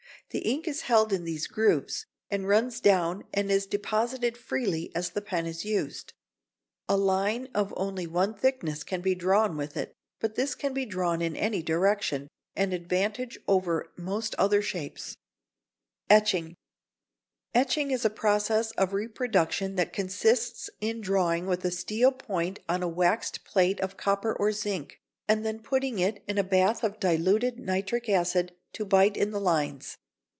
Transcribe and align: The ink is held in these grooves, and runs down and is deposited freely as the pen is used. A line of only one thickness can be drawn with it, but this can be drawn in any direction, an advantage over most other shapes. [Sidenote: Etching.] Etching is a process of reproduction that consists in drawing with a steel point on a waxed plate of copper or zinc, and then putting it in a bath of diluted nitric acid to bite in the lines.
The 0.29 0.47
ink 0.49 0.65
is 0.65 0.83
held 0.83 1.11
in 1.11 1.25
these 1.25 1.45
grooves, 1.45 2.05
and 2.29 2.47
runs 2.47 2.79
down 2.79 3.25
and 3.33 3.51
is 3.51 3.65
deposited 3.65 4.37
freely 4.37 4.89
as 4.95 5.09
the 5.09 5.19
pen 5.21 5.45
is 5.45 5.65
used. 5.65 6.13
A 6.87 6.95
line 6.95 7.49
of 7.53 7.73
only 7.75 8.07
one 8.07 8.33
thickness 8.33 8.85
can 8.85 9.01
be 9.01 9.13
drawn 9.13 9.57
with 9.57 9.75
it, 9.75 9.93
but 10.21 10.35
this 10.35 10.55
can 10.55 10.73
be 10.73 10.85
drawn 10.85 11.21
in 11.21 11.35
any 11.35 11.61
direction, 11.61 12.29
an 12.55 12.71
advantage 12.71 13.39
over 13.45 13.91
most 13.97 14.33
other 14.35 14.61
shapes. 14.61 15.17
[Sidenote: 16.09 16.15
Etching.] 16.21 16.55
Etching 17.53 17.91
is 17.91 18.05
a 18.05 18.09
process 18.09 18.71
of 18.73 18.93
reproduction 18.93 19.75
that 19.75 19.91
consists 19.91 20.69
in 20.79 21.01
drawing 21.01 21.45
with 21.45 21.65
a 21.65 21.71
steel 21.71 22.13
point 22.13 22.59
on 22.69 22.81
a 22.81 22.87
waxed 22.87 23.43
plate 23.43 23.81
of 23.81 23.97
copper 23.97 24.31
or 24.33 24.53
zinc, 24.53 24.97
and 25.27 25.45
then 25.45 25.59
putting 25.59 25.99
it 25.99 26.23
in 26.25 26.37
a 26.37 26.41
bath 26.43 26.85
of 26.85 27.01
diluted 27.01 27.59
nitric 27.59 28.07
acid 28.07 28.55
to 28.71 28.85
bite 28.85 29.17
in 29.17 29.31
the 29.31 29.41
lines. 29.41 29.97